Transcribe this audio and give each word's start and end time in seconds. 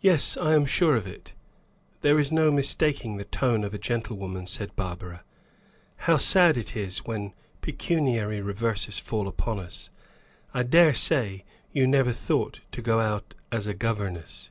"Yes, 0.00 0.36
I 0.36 0.52
am 0.52 0.66
sure 0.66 0.94
of 0.94 1.06
it; 1.06 1.32
there 2.02 2.18
is 2.20 2.30
no 2.30 2.52
mistaking 2.52 3.16
the 3.16 3.24
tone 3.24 3.64
of 3.64 3.72
a 3.72 3.78
gentlewoman," 3.78 4.46
said 4.46 4.76
Barbara. 4.76 5.24
"How 5.96 6.18
sad 6.18 6.58
it 6.58 6.76
is 6.76 7.06
when 7.06 7.32
pecuniary 7.62 8.42
reverses 8.42 8.98
fall 8.98 9.26
upon 9.26 9.58
us! 9.58 9.88
I 10.52 10.64
dare 10.64 10.92
say 10.92 11.46
you 11.72 11.86
never 11.86 12.12
thought 12.12 12.60
to 12.72 12.82
go 12.82 13.00
out 13.00 13.34
as 13.50 13.66
a 13.66 13.72
governess." 13.72 14.50